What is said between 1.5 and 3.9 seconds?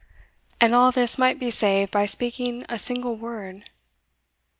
saved by speaking a single word.